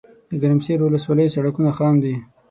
[0.37, 2.15] دګرمسیر ولسوالۍ سړکونه خام دي